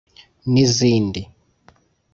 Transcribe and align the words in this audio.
nizindi…… 0.51 1.21